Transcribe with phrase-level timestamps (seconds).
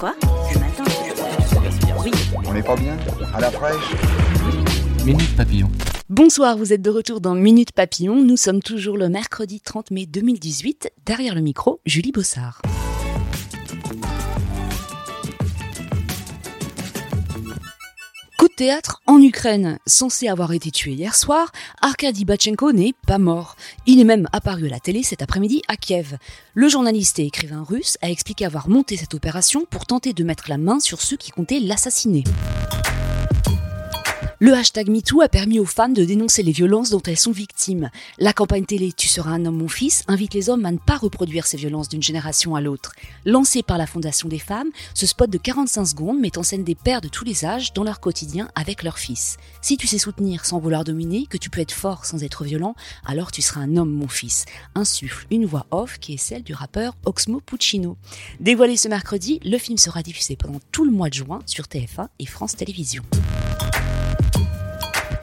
[0.00, 0.14] Quoi
[0.50, 0.84] Ce matin
[2.02, 2.10] Oui.
[2.46, 2.96] On n'est pas bien
[3.34, 3.94] À la fraîche
[5.04, 5.70] Minute Papillon.
[6.08, 8.24] Bonsoir, vous êtes de retour dans Minute Papillon.
[8.24, 10.90] Nous sommes toujours le mercredi 30 mai 2018.
[11.04, 12.62] Derrière le micro, Julie Bossard.
[19.06, 19.78] En Ukraine.
[19.86, 21.50] Censé avoir été tué hier soir,
[21.80, 23.56] Arkady Batchenko n'est pas mort.
[23.86, 26.18] Il est même apparu à la télé cet après-midi à Kiev.
[26.52, 30.50] Le journaliste et écrivain russe a expliqué avoir monté cette opération pour tenter de mettre
[30.50, 32.24] la main sur ceux qui comptaient l'assassiner.
[34.42, 37.90] Le hashtag MeToo a permis aux femmes de dénoncer les violences dont elles sont victimes.
[38.18, 40.96] La campagne télé Tu seras un homme mon fils invite les hommes à ne pas
[40.96, 42.94] reproduire ces violences d'une génération à l'autre.
[43.26, 46.74] Lancé par la Fondation des femmes, ce spot de 45 secondes met en scène des
[46.74, 49.36] pères de tous les âges dans leur quotidien avec leurs fils.
[49.60, 52.74] Si tu sais soutenir sans vouloir dominer, que tu peux être fort sans être violent,
[53.04, 54.46] alors tu seras un homme mon fils.
[54.74, 57.98] Insuffle une voix off qui est celle du rappeur Oxmo Puccino.
[58.40, 62.08] Dévoilé ce mercredi, le film sera diffusé pendant tout le mois de juin sur TF1
[62.18, 63.04] et France Télévisions.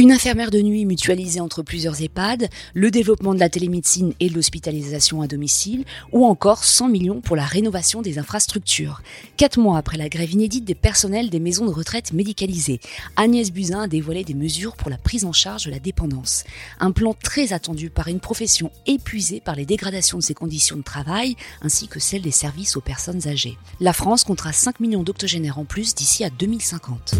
[0.00, 4.34] Une infirmière de nuit mutualisée entre plusieurs EHPAD, le développement de la télémédecine et de
[4.34, 9.02] l'hospitalisation à domicile, ou encore 100 millions pour la rénovation des infrastructures.
[9.36, 12.80] Quatre mois après la grève inédite des personnels des maisons de retraite médicalisées,
[13.16, 16.44] Agnès Buzyn a dévoilé des mesures pour la prise en charge de la dépendance.
[16.78, 20.82] Un plan très attendu par une profession épuisée par les dégradations de ses conditions de
[20.82, 23.58] travail, ainsi que celles des services aux personnes âgées.
[23.80, 27.16] La France comptera 5 millions d'octogénaires en plus d'ici à 2050.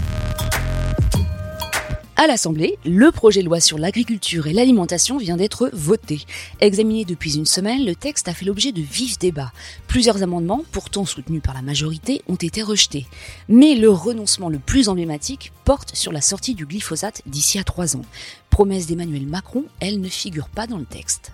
[2.22, 6.20] À l'Assemblée, le projet de loi sur l'agriculture et l'alimentation vient d'être voté.
[6.60, 9.52] Examiné depuis une semaine, le texte a fait l'objet de vifs débats.
[9.86, 13.06] Plusieurs amendements, pourtant soutenus par la majorité, ont été rejetés.
[13.48, 17.96] Mais le renoncement le plus emblématique porte sur la sortie du glyphosate d'ici à trois
[17.96, 18.04] ans.
[18.50, 21.32] Promesse d'Emmanuel Macron, elle ne figure pas dans le texte.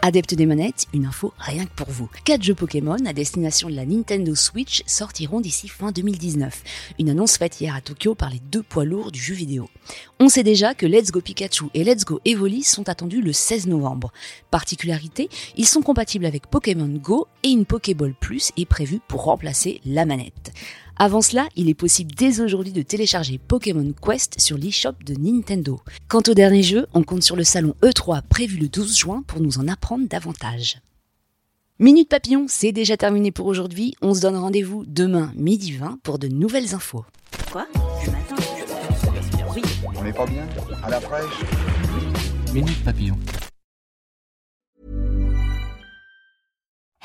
[0.00, 2.08] Adepte des manettes, une info rien que pour vous.
[2.24, 6.62] 4 jeux Pokémon à destination de la Nintendo Switch sortiront d'ici fin 2019.
[7.00, 9.68] Une annonce faite hier à Tokyo par les deux poids lourds du jeu vidéo.
[10.20, 13.66] On sait déjà que Let's Go Pikachu et Let's Go Evoli sont attendus le 16
[13.66, 14.12] novembre.
[14.50, 19.80] Particularité, ils sont compatibles avec Pokémon Go et une Pokéball Plus est prévue pour remplacer
[19.84, 20.52] la manette.
[21.00, 25.80] Avant cela, il est possible dès aujourd'hui de télécharger Pokémon Quest sur l'eShop de Nintendo.
[26.08, 29.40] Quant au dernier jeu, on compte sur le salon E3 prévu le 12 juin pour
[29.40, 30.80] nous en apprendre davantage.
[31.78, 33.94] Minute Papillon, c'est déjà terminé pour aujourd'hui.
[34.02, 37.04] On se donne rendez-vous demain midi 20 pour de nouvelles infos.
[37.52, 37.68] Quoi?
[38.06, 38.42] Matin
[39.54, 39.62] Oui.
[39.96, 40.48] On n'est pas bien?
[40.82, 41.44] À la fraîche?
[42.52, 43.16] Minute Papillon.